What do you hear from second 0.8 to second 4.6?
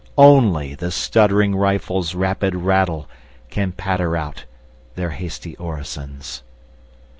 stuttering rifles' rapid rattle Can patter out